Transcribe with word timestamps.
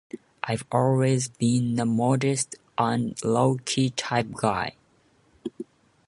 I've 0.43 0.63
always 0.71 1.27
been 1.27 1.79
a 1.79 1.85
modest 1.85 2.55
and 2.75 3.23
low-key 3.23 3.91
type 3.91 4.31
guy. 4.31 4.73